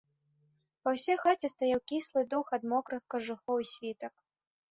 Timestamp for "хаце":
1.23-1.47